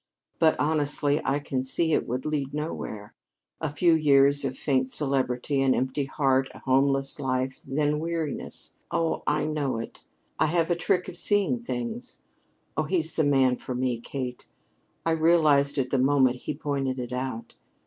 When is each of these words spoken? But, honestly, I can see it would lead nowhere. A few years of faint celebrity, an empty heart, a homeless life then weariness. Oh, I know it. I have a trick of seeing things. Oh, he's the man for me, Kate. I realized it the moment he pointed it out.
But, 0.39 0.59
honestly, 0.59 1.21
I 1.23 1.37
can 1.37 1.61
see 1.61 1.93
it 1.93 2.07
would 2.07 2.25
lead 2.25 2.55
nowhere. 2.55 3.13
A 3.59 3.71
few 3.71 3.93
years 3.93 4.43
of 4.43 4.57
faint 4.57 4.89
celebrity, 4.89 5.61
an 5.61 5.75
empty 5.75 6.05
heart, 6.05 6.49
a 6.55 6.59
homeless 6.61 7.19
life 7.19 7.61
then 7.67 7.99
weariness. 7.99 8.73
Oh, 8.89 9.21
I 9.27 9.45
know 9.45 9.77
it. 9.77 10.03
I 10.39 10.47
have 10.47 10.71
a 10.71 10.75
trick 10.75 11.07
of 11.07 11.19
seeing 11.19 11.59
things. 11.61 12.19
Oh, 12.75 12.85
he's 12.85 13.13
the 13.13 13.23
man 13.23 13.57
for 13.57 13.75
me, 13.75 13.99
Kate. 13.99 14.47
I 15.05 15.11
realized 15.11 15.77
it 15.77 15.91
the 15.91 15.99
moment 15.99 16.37
he 16.37 16.55
pointed 16.55 16.97
it 16.97 17.13
out. 17.13 17.53